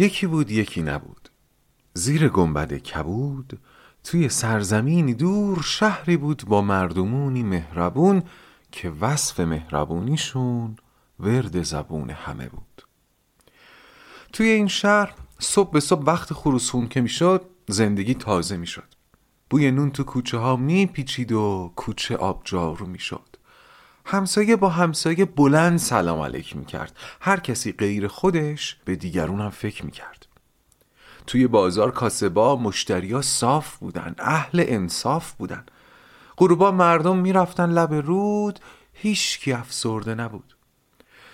[0.00, 1.28] یکی بود یکی نبود.
[1.94, 3.60] زیر گنبد کبود
[4.04, 8.22] توی سرزمینی دور شهری بود با مردمونی مهربون
[8.72, 10.76] که وصف مهربونیشون
[11.20, 12.82] ورد زبون همه بود.
[14.32, 18.94] توی این شهر صبح به صبح وقت خروسون که می‌شد زندگی تازه می‌شد.
[19.50, 23.29] بوی نون تو کوچه ها میپیچید و کوچه آبجارو می‌شد.
[24.10, 26.96] همسایه با همسایه بلند سلام علیک می‌کرد.
[27.20, 30.26] هر کسی غیر خودش به دیگرون هم فکر می‌کرد.
[31.26, 35.64] توی بازار کاسبا مشتریا صاف بودن اهل انصاف بودن.
[36.38, 38.60] غروبا مردم می‌رفتن لب رود
[38.92, 40.56] هیچکی افسرده نبود.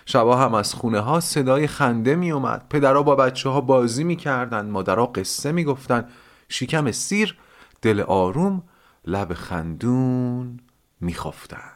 [0.07, 4.71] شبا هم از خونه ها صدای خنده می اومد پدرها با بچه ها بازی می‌کردن
[4.71, 6.09] مادرها قصه می‌گفتن
[6.49, 7.39] شیکم سیر
[7.83, 8.63] دل آروم
[9.07, 10.61] لب خندون
[11.01, 11.76] میخفتن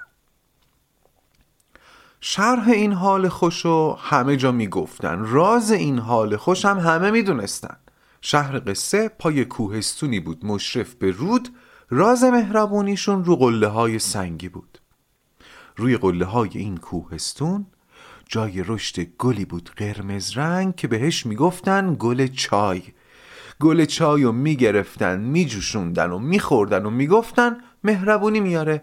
[2.23, 5.25] شرح این حال خوشو همه جا می‌گفتن.
[5.27, 7.77] راز این حال خوش هم همه می‌دونستن.
[8.21, 11.49] شهر قصه پای کوهستونی بود مشرف به رود
[11.91, 14.79] راز مهربونیشون رو قله های سنگی بود.
[15.77, 17.67] روی قله های این کوهستون
[18.29, 22.83] جای رشد گلی بود قرمز رنگ که بهش می‌گفتن گل چای.
[23.61, 28.83] گل چای رو می‌گرفتن میجوشوندن و میخوردن و می‌گفتن مهربونی میاره.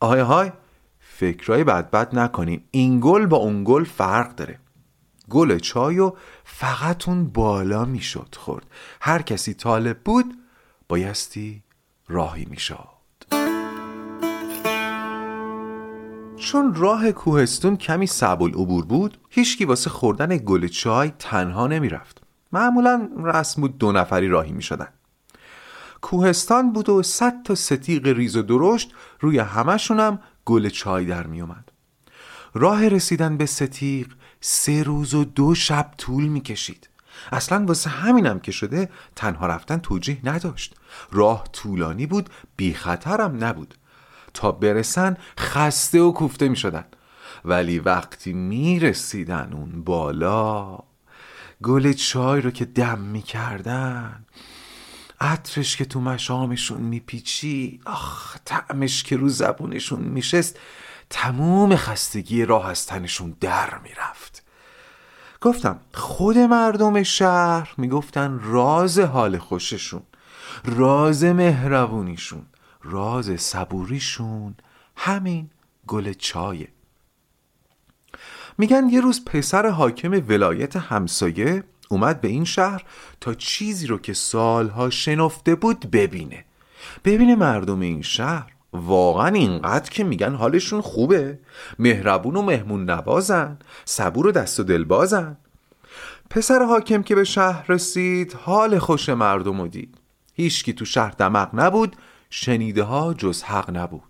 [0.00, 0.52] آهای های
[1.20, 4.58] فکرای بد بد نکنین این گل با اون گل فرق داره.
[5.30, 6.12] گل چایو
[6.44, 8.66] فقط اون بالا می‌شد خورد.
[9.00, 10.34] هر کسی طالب بود
[10.88, 11.62] بایستی
[12.08, 13.00] راهی می‌شد.
[16.36, 22.22] چون راه کوهستون کمی صعب العبور بود هیچکی واسه خوردن گل چای تنها نمی‌رفت.
[22.52, 24.88] معمولا رسم بود دو نفری راهی می شدن.
[26.00, 31.40] کوهستان بود و صد تا ستیق ریز و درشت روی همشونم گل چای در می
[31.40, 31.72] اومد.
[32.54, 34.08] راه رسیدن به ستیق
[34.40, 36.88] سه روز و دو شب طول می کشید.
[37.32, 40.74] اصلا واسه همینم که شده تنها رفتن توجیه نداشت
[41.12, 43.74] راه طولانی بود بی خطرم نبود
[44.34, 46.84] تا برسن خسته و کوفته می شدن
[47.44, 50.78] ولی وقتی می رسیدن اون بالا
[51.62, 54.24] گل چای رو که دم می کردن
[55.20, 60.58] عطرش که تو مشامشون میپیچی آخ تعمش که رو زبونشون میشست
[61.10, 64.42] تموم خستگی راه از تنشون در می‌رفت.
[65.40, 70.02] گفتم خود مردم شهر می‌گفتن راز حال خوششون
[70.64, 72.46] راز مهربونیشون
[72.82, 74.54] راز صبوریشون
[74.96, 75.50] همین
[75.86, 76.68] گل چایه
[78.58, 82.84] میگن یه روز پسر حاکم ولایت همسایه اومد به این شهر
[83.20, 86.44] تا چیزی رو که سالها شنفته بود ببینه.
[87.04, 91.38] ببینه مردم این شهر واقعا اینقدر که میگن حالشون خوبه.
[91.78, 95.36] مهربون و مهمون نوازن صبور و دست و دل بازن
[96.30, 99.98] پسر حاکم که به شهر رسید حال خوش مردم رو دید.
[100.34, 101.96] هیچکی تو شهر دمق نبود
[102.30, 104.09] شنیده ها جز حق نبود.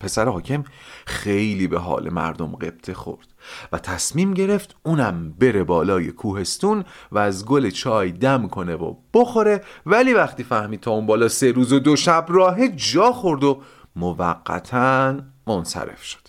[0.00, 0.64] پسر حاکم
[1.06, 3.34] خیلی به حال مردم قبطه خورد
[3.72, 9.64] و تصمیم گرفت اونم بره بالای کوهستون و از گل چای دم کنه و بخوره.
[9.86, 13.62] ولی وقتی فهمید تا اون بالا سه روز و دو شب راه جا خورد و
[13.96, 15.16] موقتا
[15.46, 16.28] منصرف شد.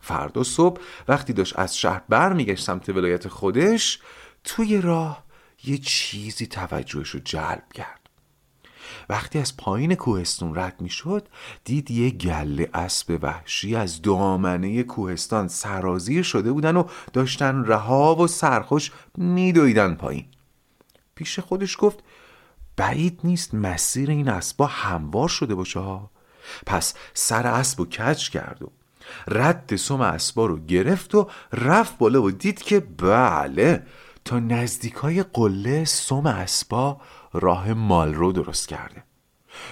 [0.00, 3.98] فردا صبح وقتی داشت از شهر برمیگشت سمت ولایت خودش
[4.44, 5.24] توی راه
[5.64, 8.01] یه چیزی توجهش رو جلب کرد.
[9.12, 11.28] وقتی از پایین کوهستون رد می‌شد
[11.64, 18.26] دید یه گله اسب وحشی از دامنه کوهستان سرازیر شده بودن و داشتن رها و
[18.26, 20.24] سرخوش میدویدن پایین.
[21.14, 21.98] پیش خودش گفت
[22.76, 26.10] بعید نیست مسیر این اسبا هموار شده باشه ها.
[26.66, 28.70] پس سر اسب و کج کرد و
[29.28, 33.86] رد سم اسبا رو گرفت و رفت بالا و دید که بله
[34.24, 37.00] تا نزدیکای قله سم اسبا
[37.32, 39.04] راه مال رو درست کرده.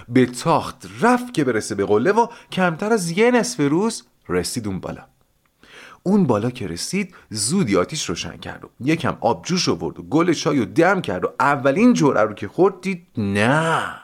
[0.08, 4.80] به تاخت رفت که برسه به قله و کمتر از یه نصف روز رسید اون
[4.80, 5.04] بالا.
[6.02, 10.32] اون بالا که رسید زودی آتیش روشن کرد و یکم آب جوش آورد و گل
[10.32, 14.00] چای و دم کرد و اولین جرعه رو که خورد دید نه.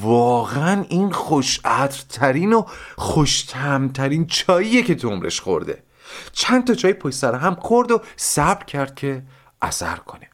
[0.00, 1.60] واقعا این خوش
[2.08, 2.64] ترین و
[2.96, 5.82] خوشتمترین چاییه که تو عمرش خورده.
[6.32, 9.22] چند تا چای پشت سر هم خورد و صبر کرد که
[9.62, 10.29] اثر کنه.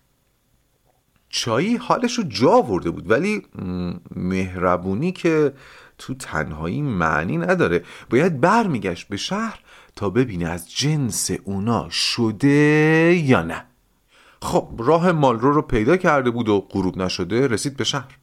[1.29, 3.11] چایی حالش رو جا آورده بود.
[3.11, 3.43] ولی
[4.17, 5.53] مهربونی که
[5.99, 7.85] تو تنهایی معنی نداره.
[8.11, 9.61] باید برمیگشت به شهر
[9.97, 13.65] تا ببینه از جنس اونا شده یا نه.
[14.43, 18.19] خب راه مالرو رو پیدا کرده بود و غروب نشده رسید به شهر.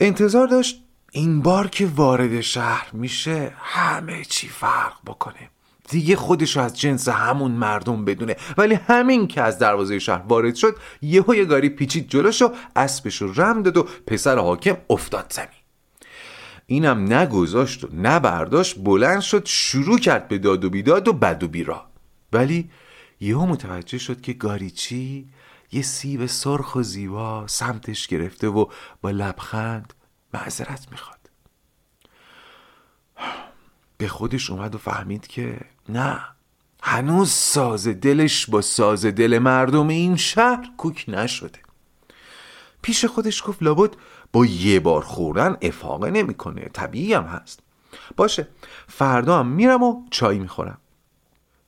[0.00, 0.82] انتظار داشت
[1.12, 5.50] این بار که وارد شهر میشه همه چی فرق بکنه.
[5.90, 8.36] دیگه خودش از جنس همون مردم بدونه.
[8.58, 13.22] ولی همین که از دروازه شهر وارد شد یهو یه گاری پیچید جلوش و اسبش
[13.22, 15.48] رو رم داد و پسر حاکم افتاد زمین.
[16.66, 21.48] اینم نگذاشت و نبرداشت بلند شد شروع کرد به داد و بیداد و بد و
[21.48, 21.86] بیرا.
[22.32, 22.70] ولی
[23.20, 25.28] یهو متوجه شد که گاریچی
[25.72, 28.66] یه سیب سرخ و زیبا سمتش گرفته و
[29.00, 29.94] با لبخند
[30.34, 31.20] معذرت می‌خواد.
[33.98, 35.60] به خودش اومد و فهمید که
[35.92, 36.20] نه.
[36.82, 41.58] هنوز ساز دلش با ساز دل مردم این شهر کوک نشده.
[42.82, 43.90] پیش خودش گفت لابد
[44.32, 46.60] با یه بار خوردن افاقه نمی‌کنه.
[46.72, 47.60] طبیعی هم هست.
[48.16, 48.48] باشه
[48.88, 50.78] فردا هم میرم و چای می‌خورم.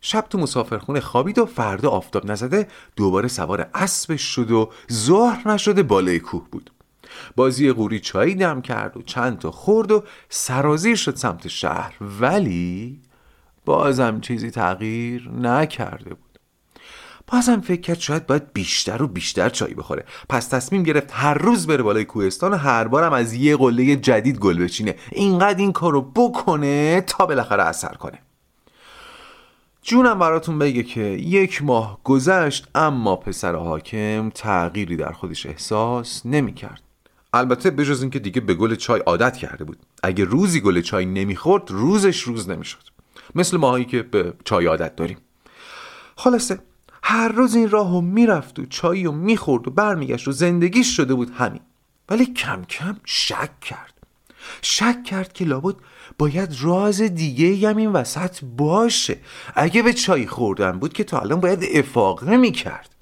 [0.00, 5.82] شب تو مسافرخونه خوابید و فردا آفتاب نزده دوباره سوار اسبش شد و ظهر نشده
[5.82, 6.70] بالای کوه بود.
[7.36, 11.94] بازی قوری چایی دم کرد و چند تا خورد و سرازیر شد سمت شهر.
[12.00, 13.00] ولی
[13.64, 16.38] بازم چیزی تغییر نکرده بود.
[17.26, 20.04] بازم فکر کرد شاید باید بیشتر و بیشتر چای بخوره.
[20.28, 24.38] پس تصمیم گرفت هر روز بره بالای کوهستان و هر بارم از یه قله جدید
[24.38, 24.94] گل بچینه.
[25.12, 28.18] اینقدر این کارو بکنه تا بالاخره اثر کنه.
[29.82, 36.54] جونم براتون بگه که یک ماه گذشت اما پسر حاکم تغییری در خودش احساس نمی
[36.54, 36.82] کرد.
[37.32, 39.78] البته بجز اینکه دیگه به گل چای عادت کرده بود.
[40.02, 42.91] اگه روزی گل چای نمی‌خورد روزش روز نمی‌شد.
[43.34, 45.18] مثل ماهایی که به چای عادت داریم.
[46.16, 46.58] خلاصه
[47.02, 51.30] هر روز این راهو می‌رفت و چایی رو می‌خورد و برمیگشت و زندگیش شده بود
[51.30, 51.60] همین.
[52.08, 53.94] ولی کم کم شک کرد.
[54.62, 55.74] شک کرد که لابد
[56.18, 59.18] باید راز دیگه هم این وسط باشه.
[59.54, 62.94] اگه به چای خوردن بود که تا الان باید افاقه می‌کرد.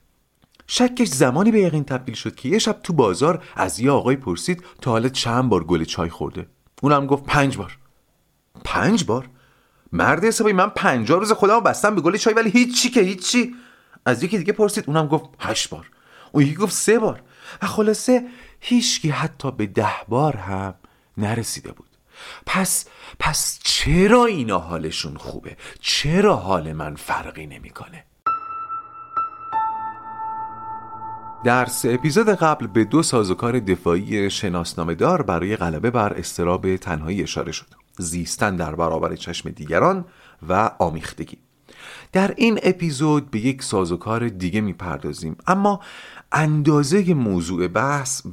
[0.66, 4.64] شکش زمانی به یقین تبدیل شد که یه شب تو بازار از یه آقای پرسید
[4.80, 6.46] تا حالا چند بار گل چای خورده.
[6.82, 7.78] اونم گفت پنج بار.
[8.64, 9.28] پنج بار؟
[9.92, 13.54] مرد حسابی من پنجاه روز خودم بستم به گل چای ولی هیچی که هیچی.
[14.06, 15.90] از یکی دیگه پرسید اونم گفت هشت بار.
[16.32, 17.22] اون یکی گفت سه بار.
[17.62, 18.26] و خلاصه
[18.60, 20.75] هیچکی حتی به ده بار هم
[21.19, 21.88] نرسیده بود.
[22.46, 22.84] پس
[23.19, 28.04] پس چرا اینا حالشون خوبه؟ چرا حال من فرقی نمی‌کنه؟
[31.44, 37.22] در سه اپیزود قبل به دو سازوکار دفاعی شناسنامه دار برای غلبه بر استراب تنهایی
[37.22, 37.79] اشاره شد.
[38.00, 40.05] زیستن در برابر چشم دیگران
[40.49, 41.38] و آمیختگی.
[42.12, 45.81] در این اپیزود به یک سازوکار دیگه می‌پردازیم اما
[46.32, 48.26] اندازه موضوع بحث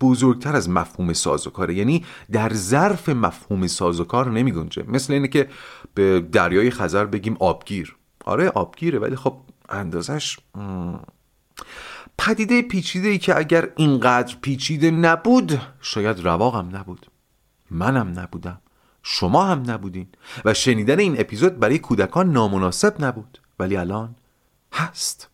[0.00, 5.48] بزرگتر از مفهوم سازوکاره یعنی در ظرف مفهوم سازوکار نمی گنجه مثل اینه که
[5.94, 7.96] به دریای خزر بگیم آبگیر.
[8.24, 9.36] آره آبگیره ولی خب
[9.68, 10.38] اندازش
[12.18, 17.06] پدیده پیچیده ای که اگر اینقدر پیچیده نبود شاید رواقم نبود.
[17.70, 18.60] منم نبودم.
[19.06, 20.08] شما هم نبودین
[20.44, 23.40] و شنیدن این اپیزود برای کودکان نامناسب نبود.
[23.58, 24.14] ولی الان
[24.72, 25.33] هست.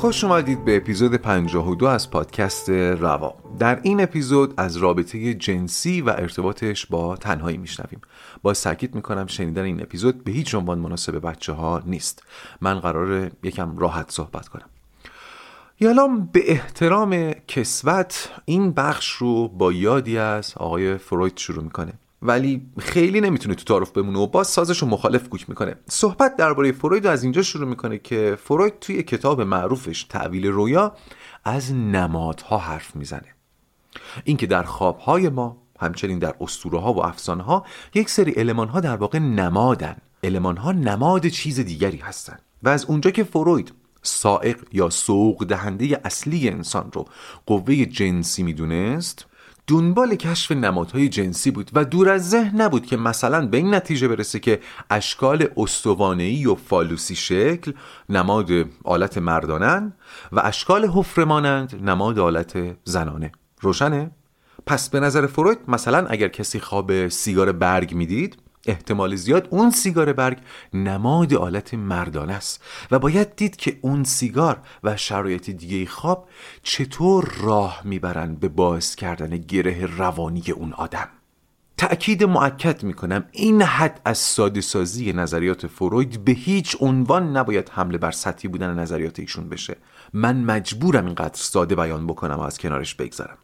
[0.00, 3.34] خوش اومدید به اپیزود 52 از پادکست روا.
[3.58, 8.00] در این اپیزود از رابطه جنسی و ارتباطش با تنهایی میشنویم.
[8.42, 12.22] با ساکت می‌کنم شنیدن این اپیزود به هیچ عنوان مناسب بچه ها نیست.
[12.60, 14.68] من قرار یکم راحت صحبت کنم.
[15.80, 21.92] یالام به احترام کسوت این بخش رو با یادی از آقای فروید شروع می‌کنه.
[22.22, 25.76] ولی خیلی نمی‌تونه تو تعارف بمونه و باز سازش رو مخالف گوش می‌کنه.
[25.88, 30.96] صحبت درباره فروید از اینجا شروع می‌کنه که فروید توی کتاب معروفش تعویل رویا
[31.44, 33.34] از نمادها حرف می‌زنه.
[34.24, 38.80] اینکه در خوابهای ما همچنین در اسطوره ها و افسانه ها یک سری علمان ها
[38.80, 39.96] در واقع نمادن.
[40.24, 42.38] علمان ها نماد چیز دیگری هستن.
[42.62, 43.72] و از اونجا که فروید
[44.02, 47.04] سائق یا سوق دهنده اصلی انسان رو
[47.46, 49.26] قوه جنسی می‌دونست
[49.70, 54.08] دنبال کشف نمادهای جنسی بود و دور از ذهن نبود که مثلا به این نتیجه
[54.08, 54.60] برسه که
[54.90, 57.72] اشکال استوانه‌ای و فالوسی شکل
[58.08, 58.50] نماد
[58.84, 59.92] آلت مردانن
[60.32, 64.10] و اشکال حفره مانند نماد آلت زنانه روشنه؟
[64.66, 68.38] پس به نظر فروید مثلا اگر کسی خواب سیگار برگ می‌دید
[68.70, 70.38] احتمال زیاد اون سیگار برگ
[70.74, 76.28] نماد آلت مردانه است و باید دید که اون سیگار و شرایط دیگه خواب
[76.62, 81.08] چطور راه می‌برن به باعث کردن گره روانی اون آدم.
[81.76, 87.98] تأکید معکد می‌کنم این حد از ساده سازی نظریات فروید به هیچ عنوان نباید حمله
[87.98, 89.76] بر سطحی بودن نظریات ایشون بشه.
[90.12, 93.38] من مجبورم اینقدر ساده بیان بکنم و از کنارش بگذرم.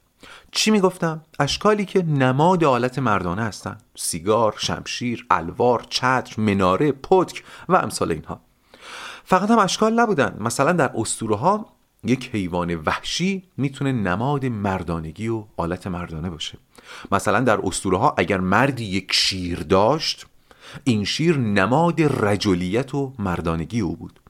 [0.56, 7.76] چی می‌گفتم؟ اشکالی که نماد آلت مردانه هستند سیگار، شمشیر، الوار، چتر، مناره، پتک و
[7.76, 8.40] امثال اینها.
[9.24, 10.36] فقط هم اشکال نبودن.
[10.40, 11.66] مثلا در اسطوره ها
[12.04, 16.58] یک حیوان وحشی می‌تونه نماد مردانگی و آلت مردانه باشه.
[17.12, 20.26] مثلا در اسطوره ها اگر مردی یک شیر داشت
[20.84, 24.20] این شیر نماد رجولیت و مردانگی او بود.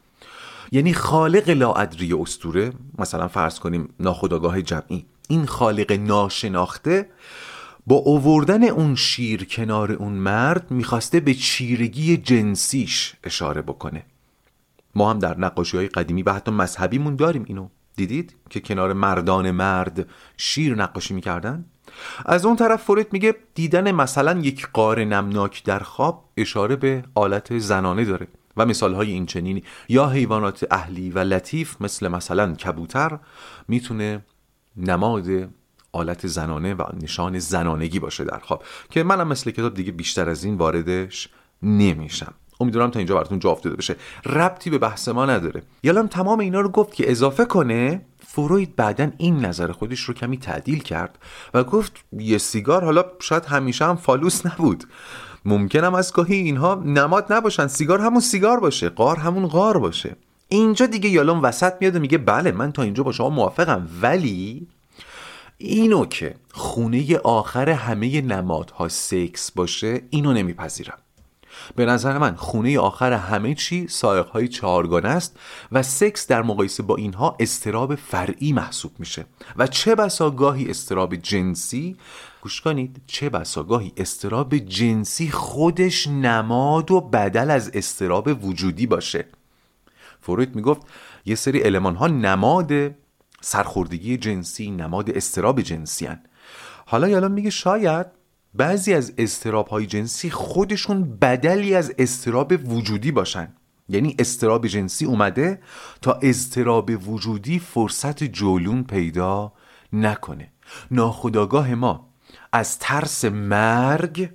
[0.72, 5.06] یعنی خالق لاادری استوره مثلا فرض کنیم ناخداگاه جمعی.
[5.28, 7.10] این خالق ناشناخته
[7.86, 14.02] با اووردن اون شیر کنار اون مرد می‌خواسته به چیرگی جنسیش اشاره بکنه.
[14.94, 17.68] ما هم در نقاشی های قدیمی و حتی مذهبیمون داریم اینو.
[17.96, 20.06] دیدید که کنار مردان مرد
[20.36, 21.64] شیر نقاشی می‌کردن؟
[22.26, 27.58] از اون طرف فرید میگه دیدن مثلا یک قار نمناک در خواب اشاره به آلت
[27.58, 33.18] زنانه داره و مثال های این چنینی یا حیوانات اهلی و لطیف مثل مثلا کبوتر
[33.68, 34.24] می‌تونه
[34.76, 35.26] نماد
[35.92, 38.64] آلت زنانه و نشان زنانگی باشه در خواب.
[38.90, 41.28] که منم مثل کتاب دیگه بیشتر از این واردش
[41.62, 42.34] نمیشم.
[42.60, 43.96] امیدوارم تا اینجا براتون جا افتاده بشه.
[44.26, 45.62] ربطی به بحث ما نداره.
[45.82, 50.38] یالام تمام اینا رو گفت که اضافه کنه فروید بعدا این نظر خودش رو کمی
[50.38, 51.18] تعدیل کرد
[51.54, 54.84] و گفت یه سیگار حالا شاید همیشه هم فالوس نبود.
[55.44, 57.66] ممکنم از گاهی اینها نماد نباشن.
[57.66, 58.88] سیگار همون سیگار باشه.
[58.88, 60.16] قار همون قار باشه.
[60.48, 63.88] اینجا دیگه یالون وسط میاد و میگه بله من تا اینجا با شما موافقم.
[64.02, 64.66] ولی
[65.58, 70.98] اینو که خونه آخر همه نمادها سکس باشه اینو نمیپذیرم.
[71.76, 75.38] به نظر من خونه آخر همه چی سایق های چهارگانه است
[75.72, 79.24] و سکس در مقایسه با اینها استراب فرعی محسوب میشه.
[79.56, 81.96] و چه بسا گاهی استراب جنسی
[82.40, 89.24] گوش کنید چه بسا گاهی استراب جنسی خودش نماد و بدل از استراب وجودی باشه.
[90.20, 90.82] فروید می‌گفت
[91.24, 92.72] یه سری علمان ها نماد
[93.40, 96.20] سرخوردگی جنسی نماد استراب جنسی هن.
[96.86, 98.06] حالا یالا میگه شاید
[98.54, 103.52] بعضی از استراب های جنسی خودشون بدلی از استراب وجودی باشن.
[103.88, 105.62] یعنی استراب جنسی اومده
[106.02, 109.52] تا استراب وجودی فرصت جولون پیدا
[109.92, 110.52] نکنه.
[110.90, 112.08] ناخداگاه ما
[112.52, 114.30] از ترس مرگ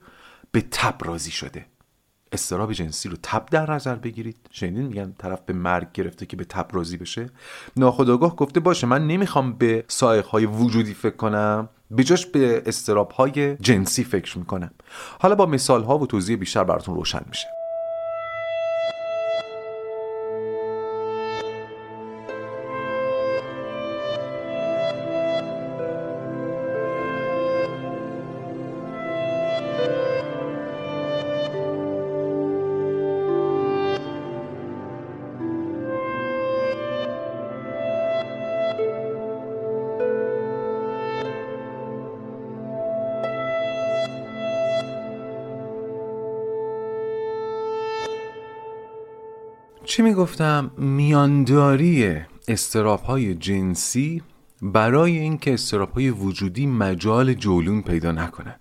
[0.51, 1.65] به تب راضی شده.
[2.31, 4.37] استراب جنسی رو تب در نظر بگیرید.
[4.51, 7.29] شنیدین میگن طرف به مرگ گرفته که به تب راضی بشه.
[7.77, 11.69] ناخداگاه گفته باشه من نمی‌خوام به سایق های وجودی فکر کنم.
[11.91, 14.71] به جاش به استراب های جنسی فکر می‌کنم.
[15.19, 17.60] حالا با مثال ها و توضیح بیشتر براتون روشن میشه.
[49.91, 54.21] چی می‌گفتم؟ میانداری استراب های جنسی
[54.61, 58.55] برای اینکه استراب های وجودی مجال جولون پیدا نکنن.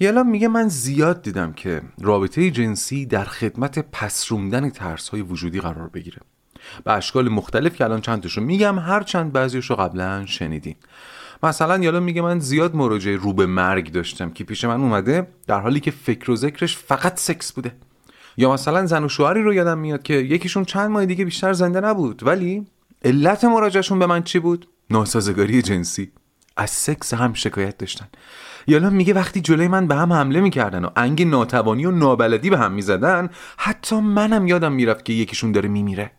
[0.00, 5.88] یالا میگه من زیاد دیدم که رابطه جنسی در خدمت پسروندن ترس های وجودی قرار
[5.88, 6.18] بگیره.
[6.84, 10.76] به اشکال مختلف که الان چند تاشو میگم هر چند بعضیشو قبلا شنیدین.
[11.42, 15.60] مثلا یالا میگه من زیاد مراجعه رو به مرگ داشتم که پیش من اومده در
[15.60, 17.72] حالی که فکر و ذکرش فقط سکس بوده.
[18.40, 21.80] یا مثلا زن و شوهری رو یادم میاد که یکیشون چند ماه دیگه بیشتر زنده
[21.80, 22.26] نبود.
[22.26, 22.66] ولی
[23.04, 26.12] علت مراجعشون به من چی بود؟ ناسازگاری جنسی.
[26.56, 28.06] از سکس هم شکایت داشتن.
[28.66, 32.58] یالا میگه وقتی جلوی من به هم حمله می‌کردن و انگ ناتوانی و نابلدی به
[32.58, 36.10] هم می‌زدن حتی منم یادم می‌رفت که یکیشون داره میمیره.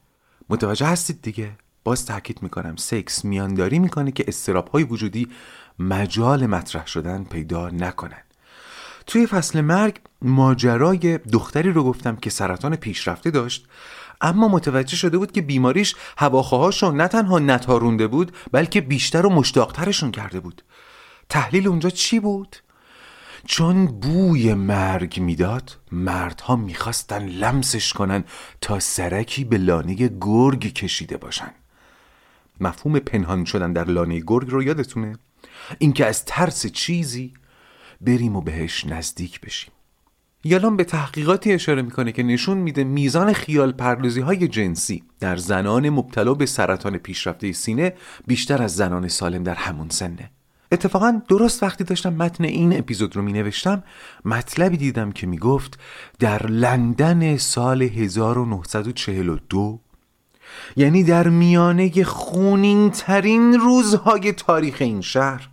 [0.49, 1.51] متوجه هستید دیگه؟
[1.83, 5.27] باز تاکید می‌کنم سکس میانداری می‌کنه که استراب های وجودی
[5.79, 8.21] مجال مطرح شدن پیدا نکنن.
[9.05, 13.67] توی فصل مرگ ماجرای دختری رو گفتم که سرطان پیشرفته داشت
[14.21, 20.11] اما متوجه شده بود که بیماریش هواخواهاشو نه تنها نتارونده بود بلکه بیشتر و مشتاقترشون
[20.11, 20.63] کرده بود
[21.29, 22.55] تحلیل اونجا چی بود؟
[23.45, 28.23] چون بوی مرگ می‌داد مردها می‌خواستن لمسش کنن
[28.61, 31.51] تا سرکی به لانه گرگ کشیده باشن
[32.59, 35.15] مفهوم پنهان شدن در لانه گرگ رو یادتونه؟
[35.79, 37.33] اینکه از ترس چیزی
[38.01, 39.71] بریم و بهش نزدیک بشیم.
[40.43, 45.89] یالان به تحقیقاتی اشاره می‌کنه که نشون میده میزان خیال پردازی های جنسی در زنان
[45.89, 47.93] مبتلا به سرطان پیشرفته سینه
[48.27, 50.31] بیشتر از زنان سالم در همون سنه.
[50.71, 53.83] اتفاقا درست وقتی داشتم متن این اپیزود رو می نوشتم
[54.25, 55.79] مطلبی دیدم که می گفت
[56.19, 59.79] در لندن سال 1942
[60.75, 65.50] یعنی در میانه خونین ترین روزهای تاریخ این شهر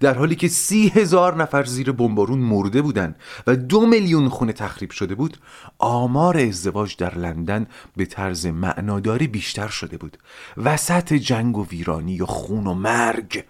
[0.00, 3.16] در حالی که سی هزار نفر زیر بمبارون مرده بودند
[3.46, 5.36] و دو میلیون خونه تخریب شده بود
[5.78, 7.66] آمار ازدواج در لندن
[7.96, 10.18] به طرز معناداری بیشتر شده بود.
[10.56, 13.44] وسط جنگ و ویرانی و خون و مرگ.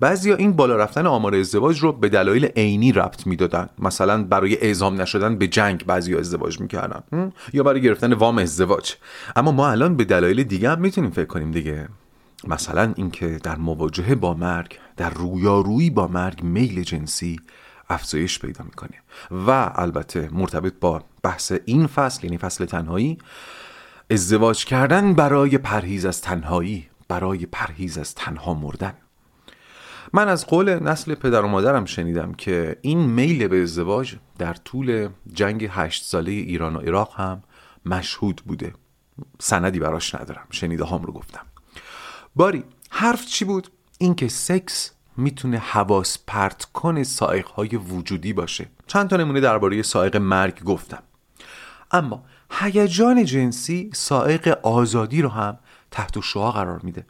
[0.00, 3.68] بعضیا این بالا رفتن آمار ازدواج رو به دلایل عینی ربط می‌دادن.
[3.78, 8.94] مثلا برای اعزام نشدن به جنگ بعضیا ازدواج می‌کردن یا برای گرفتن وام ازدواج.
[9.36, 11.88] اما ما الان به دلایل دیگه هم می‌تونیم فکر کنیم دیگه.
[12.48, 17.40] مثلا اینکه در مواجهه با مرگ در رویارویی با مرگ میل جنسی
[17.90, 19.02] افزایش پیدا می‌کنه.
[19.30, 23.18] و البته مرتبط با بحث این فصل یعنی فصل تنهایی
[24.10, 28.92] ازدواج کردن برای پرهیز از تنهایی برای پرهیز از تنها مردن.
[30.12, 35.08] من از قول نسل پدر و مادرم شنیدم که این میل به ازدواج در طول
[35.32, 37.42] جنگ هشت ساله ایران و عراق هم
[37.86, 38.72] مشهود بوده.
[39.38, 40.46] سندی براش ندارم.
[40.50, 41.46] شنیده هام رو گفتم.
[42.36, 43.68] باری حرف چی بود؟
[43.98, 48.66] اینکه سکس می‌تونه حواس پرت کن سائق های وجودی باشه.
[48.86, 51.02] چند تا نمونه درباره سائق مرگ گفتم.
[51.90, 55.58] اما هیجان جنسی سائق آزادی رو هم
[55.90, 57.06] تحت شعا قرار میده.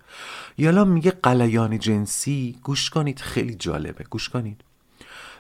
[0.59, 4.05] یالا میگه قلیان جنسی گوش کنید خیلی جالبه.
[4.11, 4.61] گوش کنید.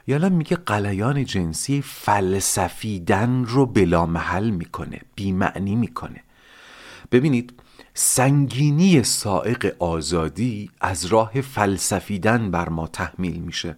[0.07, 6.23] یالا میگه قلیان جنسی فلسفیدن رو بلا محل می‌کنه بیمعنی می‌کنه.
[7.13, 7.60] ببینید
[7.94, 13.76] سنگینی سائق آزادی از راه فلسفیدن بر ما تحمیل میشه.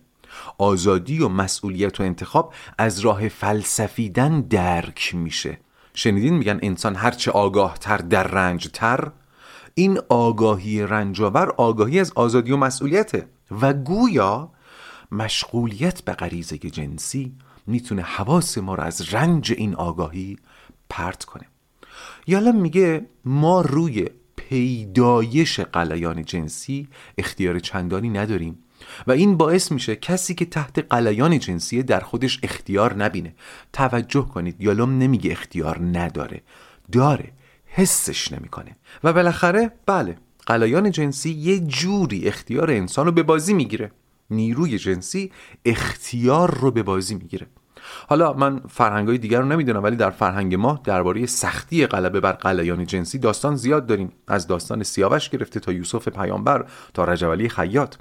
[0.59, 5.59] آزادی و مسئولیت و انتخاب از راه فلسفیدن درک میشه.
[5.95, 9.13] شنیدین میگن انسان هرچه آگاه تر در رنج تر
[9.75, 13.29] این آگاهی رنجاور آگاهی از آزادی و مسئولیته.
[13.61, 14.51] و گویا
[15.13, 17.33] مشغولیت به غریزه جنسی
[17.67, 20.37] می‌تونه حواس ما رو از رنج این آگاهی
[20.89, 21.52] پرت کنه.
[22.27, 28.59] یالا میگه ما روی پیدایش قلیان جنسی اختیار چندانی نداریم
[29.07, 33.35] و این باعث میشه کسی که تحت قلیان جنسی در خودش اختیار نبینه.
[33.73, 36.43] توجه کنید یالوم نمیگه اختیار نداره
[36.93, 37.33] داره
[37.67, 38.77] حسش نمی‌کنه.
[39.05, 43.93] و بالاخره بله قلایان جنسی یه جوری اختیار انسان رو به بازی می‌گیره.
[44.31, 45.33] نیروی جنسی
[45.65, 47.47] اختیار رو به بازی می‌گیره.
[48.09, 52.87] حالا من فرهنگای دیگر رو نمی‌دونم ولی در فرهنگ ما درباره سختی غلبه بر قلیان
[52.87, 54.13] جنسی داستان زیاد داریم.
[54.29, 57.97] از داستان سیاوش گرفته تا یوسف پیامبر تا رجب علی خیاط.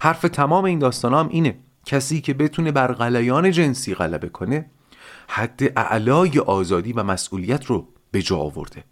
[0.00, 1.58] حرف تمام این داستان هم اینه.
[1.86, 4.70] کسی که بتونه بر قلیان جنسی غلبه کنه
[5.28, 8.84] حد اعلای آزادی و مسئولیت رو به جا آورده.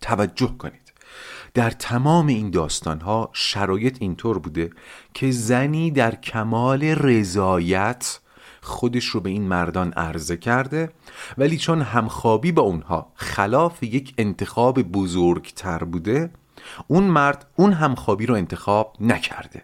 [0.00, 0.92] توجه کنید.
[1.54, 4.70] در تمام این داستان ها شرایط اینطور بوده
[5.14, 8.20] که زنی در کمال رضایت
[8.62, 10.90] خودش رو به این مردان عرضه کرده
[11.38, 16.30] ولی چون همخوابی با اونها خلاف یک انتخاب بزرگتر بوده
[16.86, 19.62] اون مرد اون همخوابی رو انتخاب نکرده.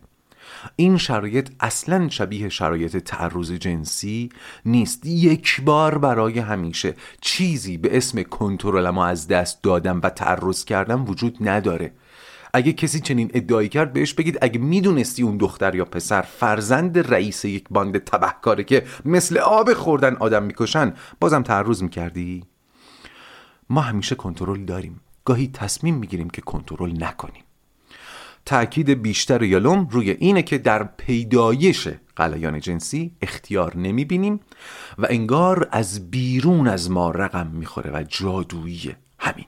[0.77, 4.29] این شرایط اصلا شبیه شرایط تعرض جنسی
[4.65, 5.07] نیست.
[5.07, 11.37] یک بار برای همیشه چیزی به اسم کنترل از دست دادم و تعرض کردم وجود
[11.41, 11.93] نداره.
[12.55, 17.45] اگه کسی چنین ادعایی کرد بهش بگید اگه می‌دونستی اون دختر یا پسر فرزند رئیس
[17.45, 22.45] یک باند تبهکاره که مثل آب خوردن آدم می‌کشن بازم تعرض می‌کردی؟
[23.71, 25.01] ما همیشه کنترل داریم.
[25.25, 27.43] گاهی تصمیم می‌گیریم که کنترل نکنیم.
[28.45, 34.41] تأکید بیشتر یالوم روی اینه که در پیدایش قلیان جنسی اختیار نمی‌بینیم
[34.99, 39.47] و انگار از بیرون از ما رقم می‌خوره و جادویی همین.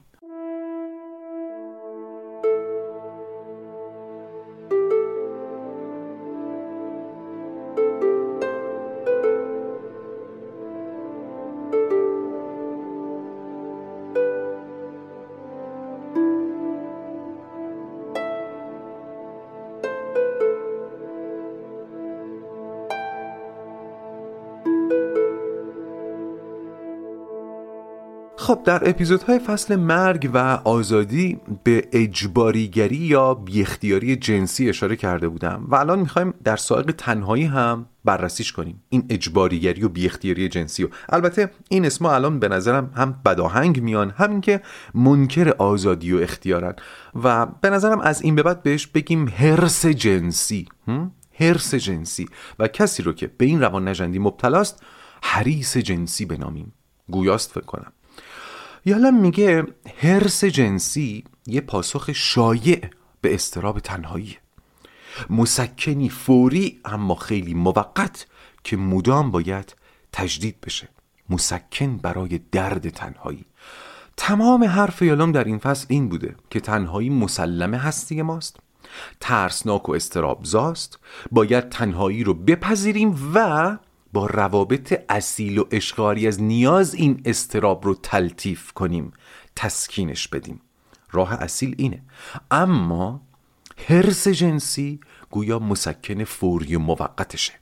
[28.49, 35.67] خب در اپیزودهای فصل مرگ و آزادی به اجباریگری یا بیاختیاری جنسی اشاره کرده بودم
[35.69, 38.83] و الان می‌خوایم در سایق تنهایی هم بررسیش کنیم.
[38.89, 44.11] این اجباریگری و بیاختیاری جنسی و البته این اسما الان به نظرم هم بداهنگ میان
[44.11, 44.61] همین که
[44.95, 46.75] منکر آزادی و اختیارن.
[47.23, 50.69] و به نظرم از این به بعد بهش بگیم هرس جنسی
[51.41, 52.29] هرس جنسی.
[52.59, 54.83] و کسی رو که به این روان نجندی مبتلاست
[55.23, 56.73] حریس جنسی بنامیم.
[57.11, 57.93] گویاست فکر کنم.
[58.85, 59.67] یالا میگه
[60.01, 62.81] هرس جنسی یه پاسخ شایع
[63.21, 64.37] به استراب تنهایی.
[65.31, 68.27] مسکنی فوری اما خیلی موقت
[68.65, 69.77] که مدام باید
[70.13, 70.89] تجدید بشه.
[71.31, 73.45] مسکن برای درد تنهایی.
[74.17, 78.57] تمام حرف یالام در این فصل این بوده که تنهایی مسلمه هستی ماست.
[79.21, 80.99] ترسناک و استرابزاست
[81.31, 83.79] باید تنهایی رو بپذیریم و
[84.13, 89.13] با روابط اصیل و اشغاری از نیاز این استراب رو تلطیف کنیم
[89.57, 90.61] تسکینش بدیم.
[91.11, 92.03] راه اصیل اینه.
[92.51, 93.21] اما
[93.89, 97.53] حرس جنسی گویا مسکن فوری و موقتشه.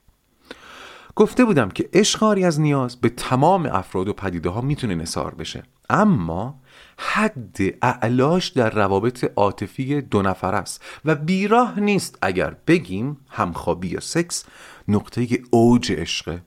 [1.16, 5.62] گفته بودم که اشغاری از نیاز به تمام افراد و پدیده ها می‌تونه نصار بشه.
[5.90, 6.60] اما
[6.98, 14.00] حد اعلاش در روابط عاطفی دو نفر است و بیراه نیست اگر بگیم همخوابی یا
[14.00, 14.44] سکس
[14.88, 16.42] نقطه اوج عشقه.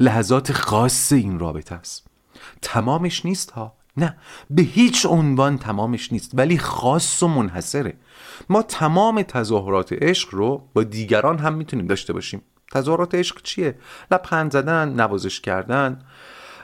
[0.00, 2.06] لحظات خاص این رابطه است.
[2.62, 3.76] تمامش نیست ها.
[3.96, 4.16] نه
[4.50, 7.94] به هیچ عنوان تمامش نیست ولی خاص و منحصره.
[8.48, 12.42] ما تمام تظاهرات عشق رو با دیگران هم می‌تونیم داشته باشیم.
[12.72, 13.78] تظاهرات عشق چیه؟
[14.10, 15.98] لبخند زدن، نوازش کردن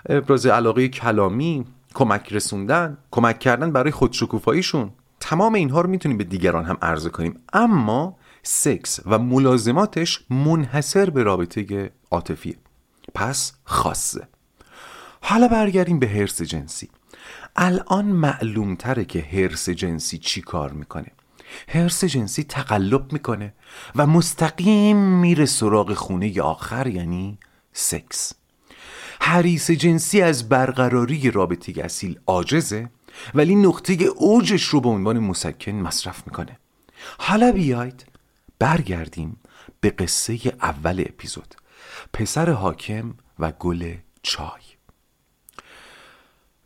[0.08, 4.90] ابراز علاقه کلامی کمک رسوندن کمک کردن برای خودشکوفاییشون.
[5.20, 7.40] تمام اینها رو می‌تونیم به دیگران هم عرضه کنیم.
[7.52, 12.56] اما سکس و ملازماتش منحصر به رابطه عاطفیه
[13.14, 14.28] پس خاصه.
[15.22, 16.88] حالا برگردیم به هرس جنسی.
[17.56, 21.06] الان معلوم تره که هرس جنسی چی کار می‌کنه.
[21.68, 23.54] هرس جنسی تقلب می‌کنه
[23.96, 27.38] و مستقیم میره سراغ خونه آخر یعنی
[27.72, 28.32] سکس.
[29.20, 32.90] حریس جنسی از برقراری رابطه اصیل عاجزه
[33.34, 36.58] ولی نقطه اوجش رو به عنوان مسکن مصرف می‌کنه.
[37.18, 38.11] حالا بیاید
[38.62, 39.36] برگردیم
[39.80, 41.54] به قصه اول اپیزود.
[42.12, 44.62] پسر حاکم و گل چای.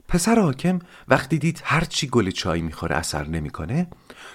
[0.08, 0.78] پسر حاکم
[1.08, 3.86] وقتی دید هرچی گل چای می‌خوره اثر نمی‌کنه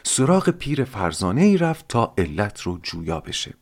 [0.03, 3.53] سراغ پیر فرزانه ای رفت تا علت رو جویا بشه.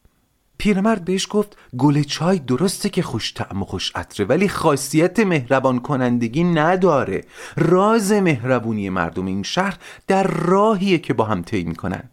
[0.57, 5.79] پیرمرد بهش گفت گل چای درسته که خوش طعم و خوش عطره ولی خاصیت مهربان
[5.79, 7.23] کنندگی نداره.
[7.57, 12.09] راز مهربونی مردم این شهر در راهیه که با هم طی می‌کنن.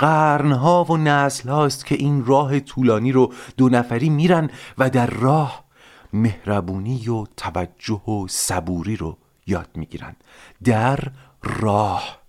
[0.00, 5.64] قرنها و نسل هاست که این راه طولانی رو دو نفری میرن و در راه
[6.12, 10.16] مهربونی و توجه و صبوری رو یاد می‌گیرن.
[10.64, 10.98] در
[11.42, 12.20] راه.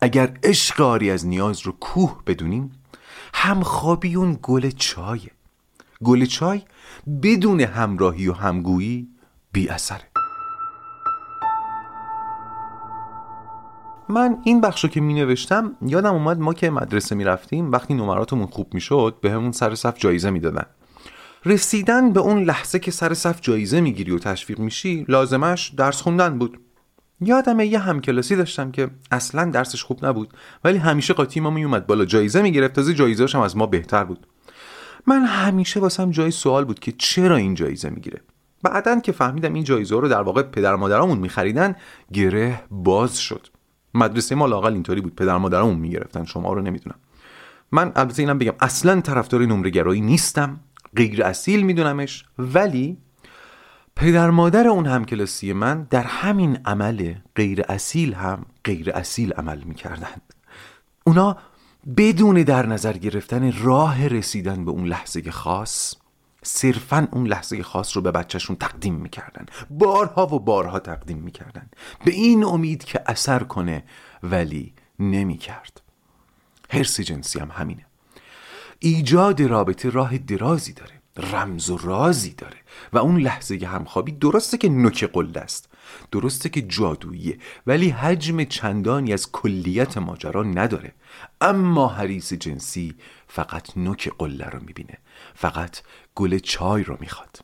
[0.00, 2.72] اگر عشق از نیاز رو کوه بدونیم
[3.34, 5.30] همخوابی اون گل چایه.
[6.04, 6.62] گل چای
[7.22, 9.08] بدون همراهی و همگویی
[9.52, 10.15] بی اثره
[14.08, 17.94] من این بخش رو که می نوشتم یادم اومد ما که مدرسه می رفتیم وقتی
[17.94, 20.66] نمراتمون خوب می شد به همون سر صف جایزه می دادن.
[21.44, 26.38] رسیدن به اون لحظه که سر صف جایزه می‌گیری و تشویق میشی لازمش درس خوندن
[26.38, 26.60] بود.
[27.20, 30.32] یادمه یه همکلاسی داشتم که اصلا درسش خوب نبود
[30.64, 32.04] ولی همیشه قاطی ما میومد بالا.
[32.04, 34.26] جایزه می‌گرفت تازه جایزه‌اش هم از ما بهتر بود.
[35.06, 38.20] من همیشه واسم جای سوال بود که چرا این جایزه می‌گیره.
[38.62, 41.76] بعدا که فهمیدم این جایزه رو در واقع پدر مادرامون میخریدن
[42.12, 43.46] گره باز شد.
[43.96, 45.16] مدرسه ما لاقل اینطوری بود.
[45.16, 46.24] پدر مادرامون می‌گرفتن.
[46.24, 46.96] شما رو نمی‌دونم.
[47.72, 50.60] من البته اینم بگم اصلا طرفدار نمره گرایی نیستم.
[50.96, 52.24] غیر اصیل میدونمش.
[52.38, 52.98] ولی
[53.96, 60.22] پدر مادر اون همکلاسی من در همین عمل غیر اصیل هم غیر اصیل عمل می‌کردند.
[61.04, 61.36] اونا
[61.96, 65.94] بدون در نظر گرفتن راه رسیدن به اون لحظه خاص
[66.46, 69.46] صرفا اون لحظه خاص رو به بچهشون تقدیم می‌کردن.
[69.70, 71.70] بارها و بارها تقدیم می‌کردن.
[72.04, 73.84] به این امید که اثر کنه
[74.22, 75.82] ولی نمی‌کرد.
[76.70, 77.86] هرس جنسی هم همینه.
[78.78, 82.56] ایجاد رابطه راه درازی داره رمز و رازی داره
[82.92, 85.68] و اون لحظه همخوابی درسته که نوک قلده است
[86.12, 90.92] درسته که جادوییه ولی حجم چندانی از کلیت ماجرا نداره.
[91.40, 92.94] اما حریص جنسی
[93.28, 94.98] فقط نوک قله رو می‌بینه
[95.34, 95.80] فقط
[96.16, 97.38] گل چای رو می‌خواد.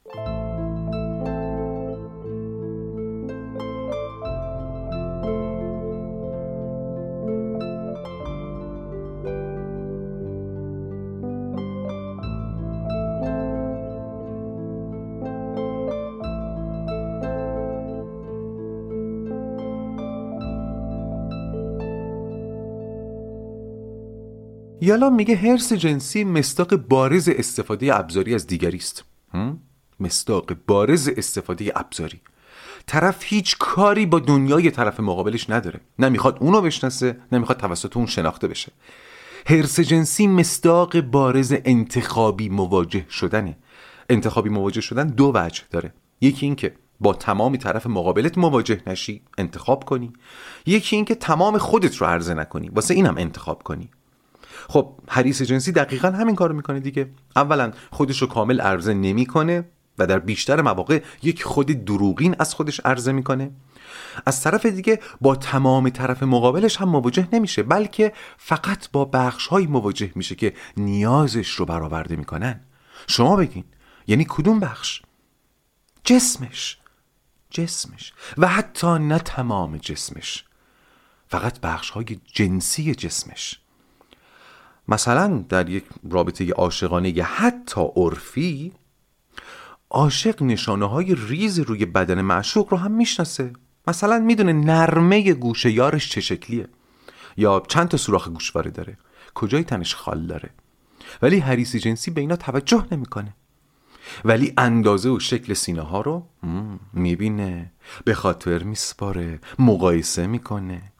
[24.85, 29.05] یالام میگه هرس جنسی مستاق بارز استفاده ابزاری از دیگری است.
[30.01, 32.21] مستاق بارز استفاده ابزاری.
[32.87, 35.81] طرف هیچ کاری با دنیای طرف مقابلش نداره.
[35.99, 38.73] نمی‌خواد اونو بشناسه نمی‌خواد توسط اون شناخته بشه.
[39.47, 43.57] هرس جنسی مستاق بارز انتخابی مواجه شدنه.
[44.11, 45.93] انتخابی مواجه شدن دو وجه داره.
[46.21, 50.13] یکی این که با تمامی طرف مقابلت مواجه نشی انتخاب کنی.
[50.67, 52.69] یکی این که تمام خودت رو عرضه نکنی.
[52.69, 53.91] واسه اینم انتخاب کنی.
[54.69, 57.11] خب حریص جنسی دقیقا همین کارو می‌کنه دیگه.
[57.37, 59.65] اولا خودش رو کامل عرضه نمی‌کنه
[59.99, 63.51] و در بیشتر مواقع یک خود دروغین از خودش عرضه می‌کنه.
[64.27, 69.67] از طرف دیگه با تمام طرف مقابلش هم مواجه نمیشه بلکه فقط با بخش های
[69.67, 72.61] مواجه میشه که نیازش رو برآورده می‌کنن.
[73.07, 73.65] شما بگین
[74.07, 75.03] یعنی کدوم بخش؟
[76.05, 76.79] جسمش.
[77.51, 78.13] جسمش.
[78.39, 80.45] و حتی نه تمام جسمش.
[81.29, 83.61] فقط بخش های جنسی جسمش.
[84.89, 88.73] مثلا در یک رابطه عاشقانه حتی عرفی
[89.91, 93.53] عاشق نشانه های ریز روی بدن معشوق رو هم می‌شناسه.
[93.89, 96.69] مثلا می‌دونه نرمه گوشه یارش چه شکلیه.
[97.37, 98.99] یا چند تا سوراخ گوشواره داره.
[99.35, 100.51] کجای تنش خال داره.
[101.23, 103.35] ولی حریصی جنسی به اینا توجه نمی‌کنه.
[104.25, 106.27] ولی اندازه و شکل سینه ها رو
[106.93, 107.73] می‌بینه.
[108.05, 109.41] به خاطر میسپاره.
[109.59, 110.93] مقایسه می‌کنه.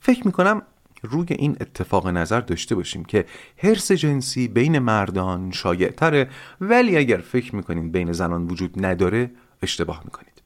[0.00, 0.62] فکر می‌کنم
[1.04, 3.24] روی این اتفاق نظر داشته باشیم که
[3.56, 9.30] حرس جنسی بین مردان شایع تره ولی اگر فکر می‌کنین بین زنان وجود نداره
[9.62, 10.42] اشتباه می‌کنید.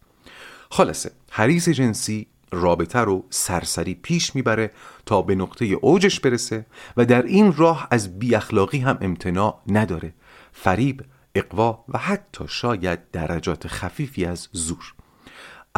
[0.71, 4.71] خلاصه حریص جنسی رابطه رو سرسری پیش می‌بره
[5.07, 6.67] تا به نقطه اوجش برسه
[6.97, 10.15] و در این راه از بی اخلاقی هم امتناع نداره.
[10.53, 14.95] فریب اقوا و حتی شاید درجات خفیفی از زور.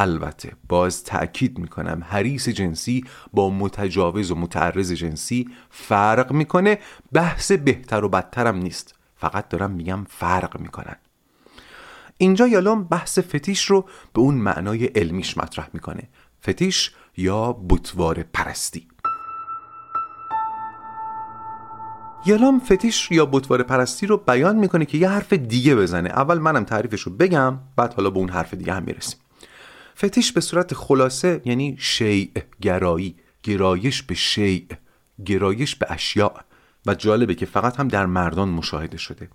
[0.01, 6.79] البته باز تأکید می‌کنم حریص جنسی با متجاوز و متعرض جنسی فرق می‌کنه
[7.11, 8.95] بحث بهتر و بدترم نیست.
[9.15, 10.95] فقط دارم میگم فرق می‌کنن.
[12.17, 16.09] اینجا یالام بحث فتیش رو به اون معنای علمیش مطرح می‌کنه.
[16.49, 18.87] فتیش یا بوتوار پرستی.
[22.25, 26.09] یالام فتیش یا بوتوار پرستی رو بیان می‌کنه که یه حرف دیگه بزنه.
[26.09, 29.20] اول منم تعریفش رو بگم بعد حالا به اون حرف دیگه هم می‌رسیم.
[29.97, 34.67] فتیش به صورت خلاصه یعنی شیع گرایی گرایش به شیع
[35.25, 36.33] گرایش به اشیاء.
[36.85, 39.29] و جالبه که فقط هم در مردان مشاهده شده.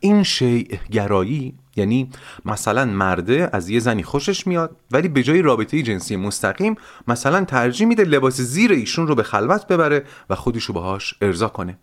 [0.00, 2.10] این شیع گرایی یعنی
[2.44, 6.76] مثلا مرده از یه زنی خوشش میاد ولی به جای رابطه جنسی مستقیم
[7.08, 11.48] مثلا ترجیح میده لباس زیر ایشون رو به خلوت ببره و خودش رو باهاش ارضا
[11.48, 11.78] کنه.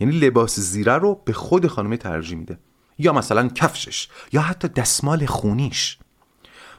[0.00, 2.58] یعنی لباس زیره رو به خود خانمه ترجیح میده.
[2.98, 5.98] یا مثلا کفشش یا حتی دستمال خونیش.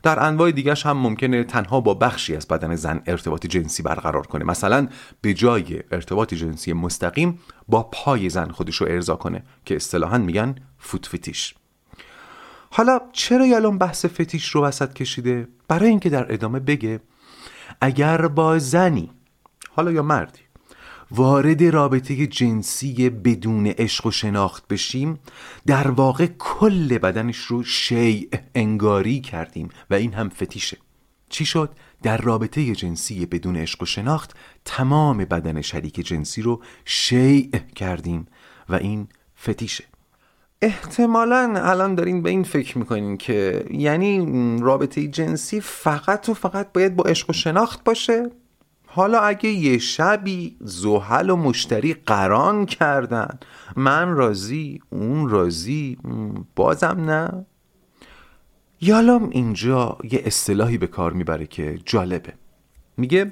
[0.04, 4.46] در انواع دیگرش هم ممکنه تنها با بخشی از بدن زن ارتباط جنسی برقرار کنه.
[4.46, 4.88] مثلا
[5.22, 10.56] به جای ارتباط جنسی مستقیم با پای زن خودش رو ارضا کنه که اصطلاحا میگن
[10.78, 11.56] فوت فتیش
[12.72, 17.00] حالا چرا یالون بحث فتیش رو وسط کشیده؟ برای اینکه در ادامه بگه
[17.82, 19.10] اگر با زنی
[19.76, 20.40] حالا یا مردی
[21.12, 25.20] وارد رابطه جنسی بدون عشق و شناخت بشیم
[25.66, 30.78] در واقع کل بدنش رو شیع انگاری کردیم و این هم فتیشه.
[31.30, 31.70] چی شد؟
[32.04, 38.28] در رابطه جنسی بدون عشق و شناخت تمام بدن شریک جنسی رو شیع کردیم
[38.70, 39.08] و این
[39.44, 39.84] فتیشه.
[40.62, 46.96] احتمالا الان دارین به این فکر می‌کنین که یعنی رابطه جنسی فقط و فقط باید
[46.96, 48.32] با عشق و شناخت باشه؟
[48.94, 53.40] حالا اگه یه شبی زحل و مشتری قران کردن
[53.76, 55.98] من راضی اون راضی
[56.56, 57.46] بازم نه
[58.82, 62.34] یالام اینجا یه اصطلاحی به کار می‌بره که جالبه
[62.98, 63.32] میگه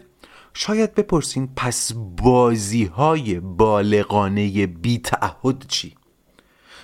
[0.54, 5.96] شاید بپرسین پس بازی های بالغانه بی تعهد چی؟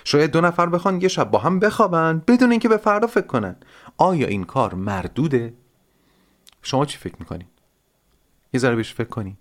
[0.04, 3.56] شاید دو نفر بخوان یه شب با هم بخوابن بدون اینکه به فردا فکر کنن
[3.96, 5.54] آیا این کار مردوده؟
[6.62, 7.46] شما چی فکر می‌کنین؟
[8.56, 9.36] یه ذره بهش فکر کنین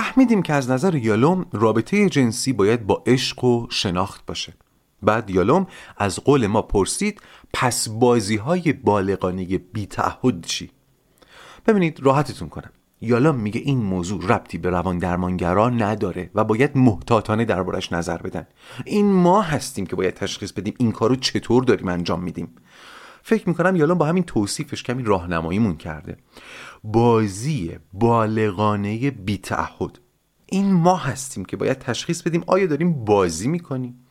[0.00, 4.52] فهمیدیم که از نظر یالوم رابطه جنسی باید با عشق و شناخت باشه.
[5.02, 7.20] بعد یالوم از قول ما پرسید
[7.52, 10.70] پس بازی های بالغانه بی تعهد چی؟
[11.66, 12.70] ببینید راحتتون کنم.
[13.00, 18.46] یالا میگه این موضوع ربطی به روان درمانگرا نداره و باید محتاطانه دربارش نظر بدن.
[18.84, 22.54] این ما هستیم که باید تشخیص بدیم این کارو چطور داریم انجام میدیم.
[23.22, 26.16] فکر می‌کنم یالا با همین توصیفش کمی راهنماییمون کرده.
[26.84, 29.98] بازی بالغانه بیتعهد.
[30.46, 34.06] این ما هستیم که باید تشخیص بدیم آیا داریم بازی می‌کنیم.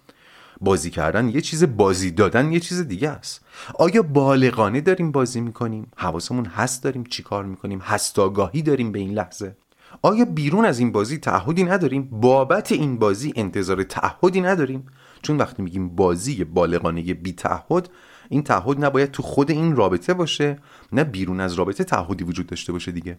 [0.61, 3.45] بازی کردن یه چیز بازی دادن یه چیز دیگه است.
[3.79, 9.13] آیا بالغانه داریم بازی می‌کنیم؟ حواسمون هست داریم چی کار می‌کنیم؟ هستاگاهی داریم به این
[9.13, 9.55] لحظه.
[10.01, 14.85] آیا بیرون از این بازی تعهدی نداریم؟ بابت این بازی انتظار تعهدی نداریم؟
[15.21, 17.89] چون وقتی میگیم بازی بالغانه بی تعهد
[18.29, 20.59] این تعهد نباید تو خود این رابطه باشه
[20.91, 23.17] نه بیرون از رابطه تعهدی وجود داشته باشه دیگه.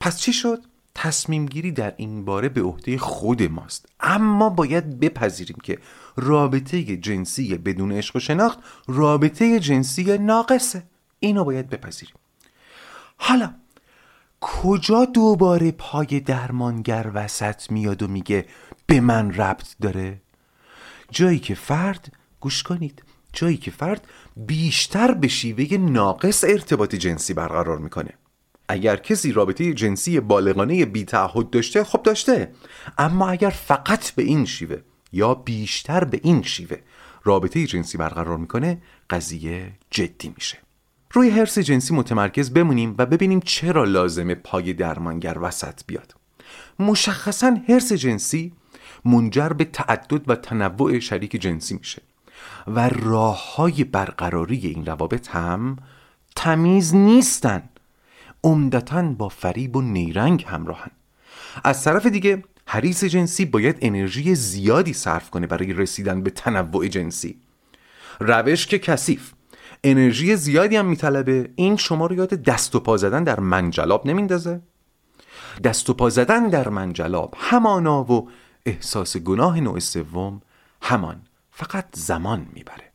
[0.00, 0.62] پس چی شد؟
[0.94, 3.86] تصمیم گیری در این باره به عهده خود ماست.
[4.00, 5.78] اما باید بپذیریم که
[6.16, 10.82] رابطه جنسی بدون عشق و شناخت رابطه جنسی ناقصه.
[11.20, 12.14] اینو باید بپذیریم.
[13.16, 13.54] حالا
[14.40, 18.46] کجا دوباره پای درمانگر وسط میاد و میگه
[18.86, 20.20] به من ربط داره؟
[21.10, 23.02] جایی که فرد گوش کنید
[23.34, 28.10] جایی که فرد بیشتر به شیوه ناقص ارتباط جنسی برقرار می‌کنه.
[28.68, 32.52] اگر کسی رابطه جنسی بالغانه بی تعهد داشته خب داشته.
[32.98, 34.76] اما اگر فقط به این شیوه
[35.12, 36.76] یا بیشتر به این شیوه
[37.24, 40.58] رابطه جنسی برقرار می‌کنه قضیه جدی میشه.
[41.12, 46.14] روی حرس جنسی متمرکز بمونیم و ببینیم چرا لازمه پای درمانگر وسط بیاد.
[46.78, 48.52] مشخصا حرس جنسی
[49.04, 52.02] منجر به تعدد و تنوع شریک جنسی میشه.
[52.66, 55.76] و راه های برقراری این روابط هم
[56.36, 57.62] تمیز نیستن.
[58.44, 60.90] عمدتا با فریب و نیرنگ همراهن.
[61.64, 67.36] از طرف دیگه حریص جنسی باید انرژی زیادی صرف کنه برای رسیدن به تنوع جنسی.
[68.20, 69.32] روش که کثیف.
[69.84, 71.50] انرژی زیادی هم میطلبه.
[71.56, 74.60] این شما رو یاد دست و پا زدن در منجلاب نمیندازه.
[75.64, 78.28] دست و پا زدن در منجلاب همانا و
[78.66, 80.42] احساس گناه نوع سوم
[80.82, 81.22] همان.
[81.56, 82.92] فقط زمان می‌بره.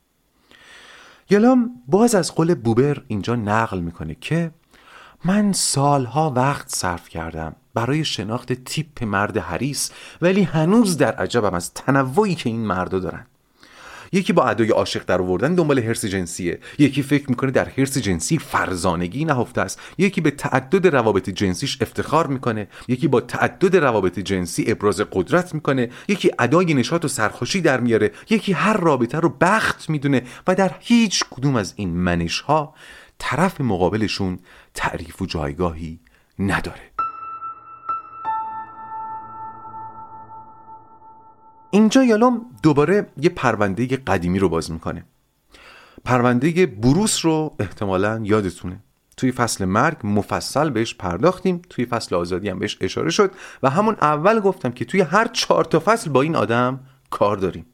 [1.29, 4.51] یلام باز از قول بوبر اینجا نقل می‌کنه که
[5.25, 9.91] من سالها وقت صرف کردم برای شناخت تیپ مرد حریس
[10.21, 13.25] ولی هنوز در عجبم از تنوعی که این مردا دارن.
[14.11, 16.59] یکی با ادای عاشق در آوردن دنبال حرس جنسیه.
[16.79, 19.81] یکی فکر می‌کنه در حرس جنسی فرزانگی نهفته است.
[19.97, 22.67] یکی به تعدد روابط جنسیش افتخار می‌کنه.
[22.87, 25.89] یکی با تعدد روابط جنسی ابراز قدرت می‌کنه.
[26.07, 28.11] یکی ادای نشاط و سرخوشی در میاره.
[28.29, 32.75] یکی هر رابطه رو بخت می‌دونه و در هیچ کدوم از این منش ها
[33.17, 34.39] طرف مقابلشون
[34.73, 35.99] تعریف و جایگاهی
[36.39, 36.88] نداره.
[41.71, 45.05] اینجا یالوم دوباره یه پرونده قدیمی رو باز می‌کنه.
[46.05, 48.83] پرونده بروس رو احتمالا یادتونه.
[49.17, 53.31] توی فصل مرگ مفصل بهش پرداختیم توی فصل آزادی هم بهش اشاره شد
[53.63, 56.79] و همون اول گفتم که توی هر چهار تا فصل با این آدم
[57.09, 57.65] کار داریم.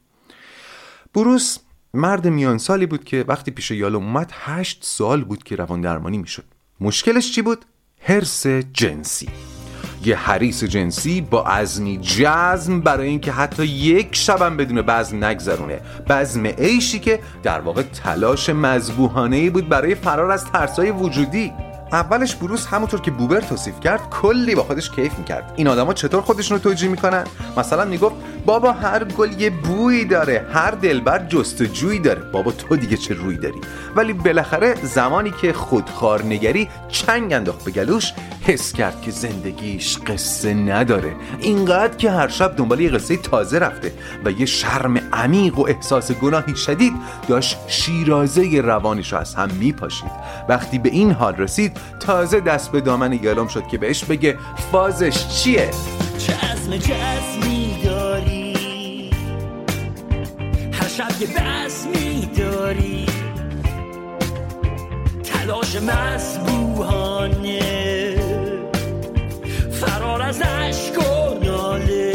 [1.13, 1.57] بروس
[1.93, 6.17] مرد میان سالی بود که وقتی پیش یالوم اومد هشت سال بود که روان درمانی
[6.17, 6.45] می‌شد.
[6.79, 7.65] مشکلش چی بود؟
[8.01, 9.29] هرس جنسی.
[10.03, 15.79] یه حریس جنسی با عزمی جزم برای اینکه حتی یک شبم بدون بزم نگذرونه.
[16.09, 21.53] بزم عیشی که در واقع تلاش مذبوحانه بود برای فرار از ترسای وجودی.
[21.91, 25.53] اولش بروس همونطور که بوبر توصیف کرد کلی با خودش کیف می‌کرد.
[25.55, 27.23] این آدما چطور خودشون رو توجیه می‌کنن؟
[27.57, 32.21] مثلا می‌گفت بابا هر گل یه بویی داره هر دلبر جستجویی داره.
[32.21, 33.61] بابا تو دیگه چه روی داری؟
[33.95, 40.53] ولی بالاخره زمانی که خودخار نگری چنگ انداخت به گلوش حس کرد که زندگیش قصه
[40.53, 41.15] نداره.
[41.39, 43.93] اینقدر که هر شب دنبال یه قصه تازه رفته
[44.25, 46.93] و یه شرم عمیق و احساس گناهی شدید
[47.27, 50.11] داشت شیرازه روانش رو از هم میپاشید.
[50.49, 54.37] وقتی به این حال رسید تازه دست به دامن یالوم شد که بهش بگه
[54.71, 55.69] فازش چیه؟
[56.17, 57.54] چزم جزمی
[61.19, 63.05] یه بزمی داری
[65.23, 67.59] تلاش مذبوحانه
[69.71, 72.13] فرار از عشق و ناله.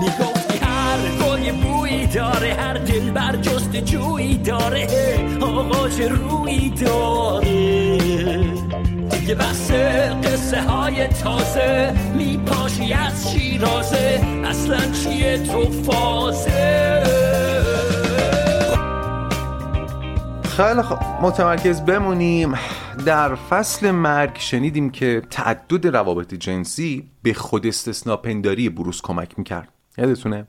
[0.00, 4.88] می‌گفتی هر گل بویی داره هر دل بر جست جویی داره.
[5.96, 7.91] چه روی داره.
[9.32, 9.70] دیگه بس
[10.24, 17.02] قصه های تازه میپاشی از شیرازه اصلا چیه تو فازه؟
[20.44, 22.54] خیلی خب متمرکز بمونیم.
[23.06, 29.68] در فصل مرگ شنیدیم که تعدد روابط جنسی به خود استثناء پنداری بروس کمک می‌کرد.
[29.98, 30.46] یادتونه؟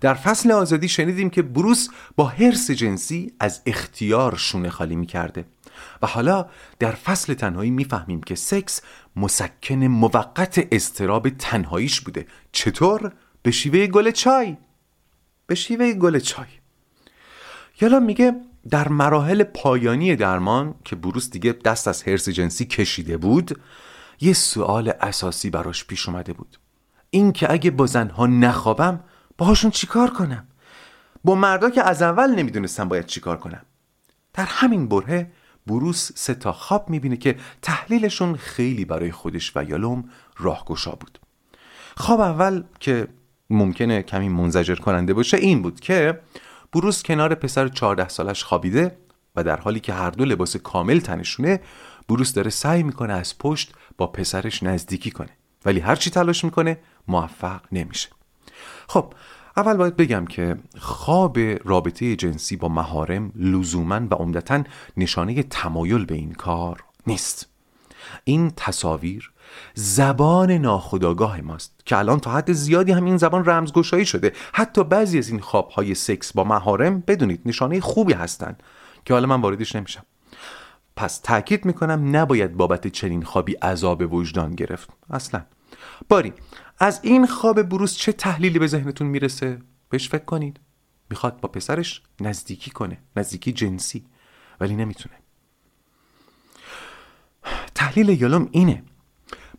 [0.00, 5.44] در فصل آزادی شنیدیم که بروس با حرس جنسی از اختیار شونه خالی می‌کرده.
[6.02, 6.46] و حالا
[6.78, 8.80] در فصل تنهایی می‌فهمیم که سکس
[9.16, 12.26] مسکن موقت استراب تنهاییش بوده.
[12.52, 14.56] چطور؟ به شیوه گل چای.
[15.46, 16.46] به شیوه گل چای.
[17.80, 18.34] یالا میگه
[18.70, 23.60] در مراحل پایانی درمان که بروس دیگه دست از هرس جنسی کشیده بود
[24.20, 26.58] یه سوال اساسی براش پیش اومده بود.
[27.10, 29.00] این که اگه با زنها نخوابم
[29.38, 30.46] باهاشون چیکار کنم؟
[31.24, 33.62] با مردا که از اول نمی‌دونستم باید چیکار کنم.
[34.34, 35.32] در همین بره
[35.66, 40.04] بروس سه تا خواب می‌بینه که تحلیلشون خیلی برای خودش و یالوم
[40.36, 41.18] راهگشا بود.
[41.96, 43.08] خواب اول که
[43.50, 46.20] ممکنه کمی منزجر کننده باشه این بود که
[46.72, 48.96] بروس کنار پسر 14 سالش خوابیده
[49.36, 51.60] و در حالی که هر دو لباس کامل تنشونه
[52.08, 55.30] بروس داره سعی می‌کنه از پشت با پسرش نزدیکی کنه.
[55.64, 58.08] ولی هرچی تلاش می‌کنه موفق نمیشه.
[58.88, 59.12] خب
[59.56, 64.62] اول باید بگم که خواب رابطه جنسی با مهارم لزوما و عمدتا
[64.96, 67.48] نشانه تمایل به این کار نیست.
[68.24, 69.32] این تصاویر
[69.74, 74.32] زبان ناخودآگاه ماست که الان تا حد زیادی هم این زبان رمزگشایی شده.
[74.52, 78.62] حتی بعضی از این خوابهای سکس با مهارم بدونید نشانه خوبی هستند
[79.04, 80.02] که حالا من واردش نمیشم.
[80.96, 84.90] پس تاکید می‌کنم نباید بابت چنین خوابی عذاب وجدان گرفت.
[85.10, 85.42] اصلا.
[86.08, 86.32] باری
[86.78, 89.58] از این خواب بروس چه تحلیلی به ذهنتون می‌رسه؟
[89.90, 90.60] بهش فکر کنید.
[91.10, 94.04] می‌خواد با پسرش نزدیکی کنه نزدیکی جنسی
[94.60, 95.14] ولی نمی‌تونه.
[97.74, 98.82] تحلیل یالوم اینه.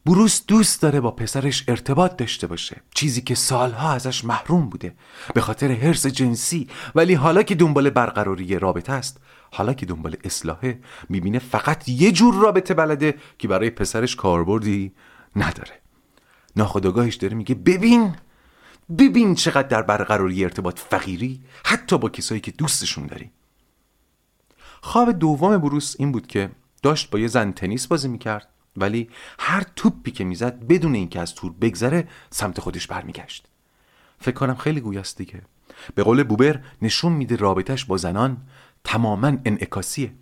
[0.06, 2.82] بروس دوست داره با پسرش ارتباط داشته باشه.
[2.96, 4.96] چیزی که سالها ازش محروم بوده.
[5.34, 6.68] به خاطر حرس جنسی.
[6.96, 12.36] ولی حالا که دنبال برقراری رابطه است حالا که دنبال اصلاحه می‌بینه فقط یه جور
[12.36, 14.94] رابطه بلده که برای پسرش کاربردی
[15.36, 15.82] نداره.
[16.58, 18.16] ناخداگاهش داره میگه ببین
[18.98, 23.32] ببین چقدر در برقراری ارتباط فقیری حتی با کسایی که دوستشون داری.
[24.82, 26.50] خواب دوم بروس این بود که
[26.84, 28.48] داشت با یه زن تنیس بازی می‌کرد
[28.78, 33.48] ولی هر توپی که می‌زد بدون اینکه از تور بگذره سمت خودش برمیگشت.
[34.20, 35.42] فکر کنم خیلی گویاست دیگه.
[35.96, 38.38] به قول بوبر نشون میده رابطش با زنان
[38.84, 40.14] تماما انعکاسیه.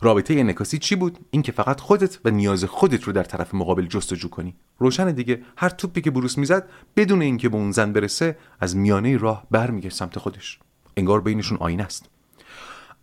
[0.00, 4.28] رابطه انعکاسی چی بود؟ اینکه فقط خودت و نیاز خودت رو در طرف مقابل جستجو
[4.28, 4.54] کنی.
[4.78, 9.16] روشن دیگه هر توپی که بروس می‌زد بدون اینکه به اون زن برسه از میانه
[9.16, 10.58] راه برمیگشت سمت خودش.
[10.96, 12.08] انگار بینشون آینه است.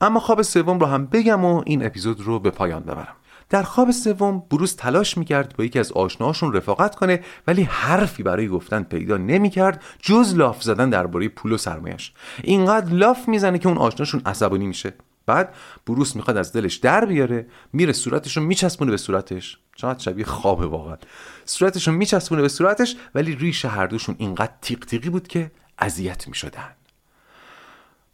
[0.02, 3.16] اما خواب سوم رو هم بگم و این اپیزود رو به پایان ببرم.
[3.50, 8.48] در خواب سوم بروس تلاش می‌کرد با یکی از آشناهاشون رفاقت کنه ولی حرفی برای
[8.48, 12.14] گفتن پیدا نمی‌کرد جز لاف زدن درباره پول و سرمایش
[12.44, 14.94] اینقدر لاف می‌زنه که اون آشناشون عصبانی میشه.
[15.30, 15.56] بعد
[15.86, 19.58] بروس می‌خواد از دلش در بیاره میره صورتش رو میچسبونه به صورتش.
[19.76, 20.98] چقدر شبیه خوابه واقعا.
[21.46, 26.28] صورتش رو میچسبونه به صورتش ولی ریش هر دوشون اینقدر تیق تیقی بود که اذیت
[26.28, 26.76] می‌شدن.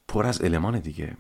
[0.08, 1.18] پر از المان دیگه.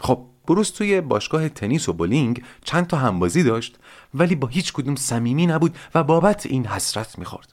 [0.00, 3.78] خب بروس توی باشگاه تنیس و بولینگ چند تا همبازی داشت
[4.14, 7.52] ولی با هیچ کدوم صمیمی نبود و بابت این حسرت می‌خورد.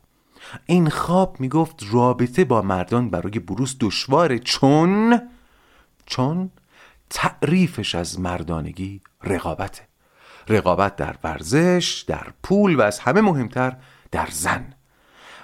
[0.66, 4.40] این خواب می‌گفت رابطه با مردان برای بروس دشواره.
[4.40, 5.22] چون؟
[6.06, 6.52] چون
[7.10, 9.82] تعریفش از مردانگی رقابته.
[10.48, 13.78] رقابت در ورزش در پول و از همه مهمتر
[14.12, 14.74] در زن.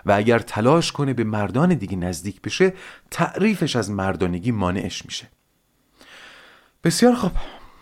[0.05, 2.73] و اگر تلاش کنه به مردان دیگه نزدیک بشه
[3.11, 5.27] تعریفش از مردانگی مانعش میشه.
[6.83, 7.31] بسیار خوب.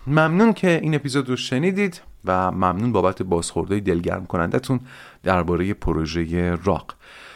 [0.07, 4.79] ممنون که این اپیزود رو شنیدید و ممنون بابت بازخورده دلگرم کنندتون
[5.23, 6.95] درباره پروژه راق.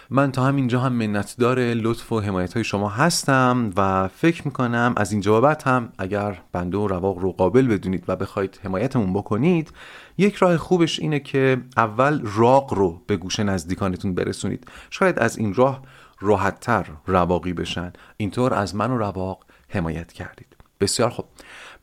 [0.10, 5.12] من تا همینجا هم منتدار لطف و حمایت های شما هستم و فکر می‌کنم از
[5.12, 9.72] این جوابت هم اگر بنده و رواق رو قابل بدونید و بخواید حمایتمون بکنید
[10.18, 14.68] یک راه خوبش اینه که اول راق رو به گوش نزدیکانتون برسونید.
[14.90, 15.82] شاید از این راه
[16.20, 17.94] راحتتر رواقی بشن.
[18.18, 20.56] اینطور از من و رواق حمایت کردید.
[20.80, 21.26] بسیار خوب.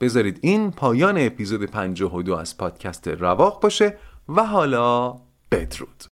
[0.01, 3.99] بذارید این پایان اپیزود 52 از پادکست رواق باشه
[4.29, 5.17] و حالا
[5.51, 6.14] بدرود.